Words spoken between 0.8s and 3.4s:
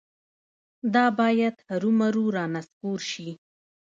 دا باید هرومرو رانسکور شي.